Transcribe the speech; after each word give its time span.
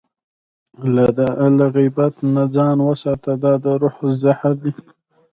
له 1.59 1.65
غیبت 1.75 2.13
نه 2.33 2.43
ځان 2.55 2.77
وساته، 2.87 3.31
دا 3.43 3.53
د 3.63 3.65
روح 3.81 3.97
زهر 4.21 4.53
دی. 4.63 4.73